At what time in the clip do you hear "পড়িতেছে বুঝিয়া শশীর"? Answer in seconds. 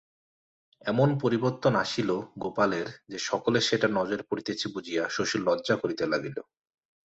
4.29-5.41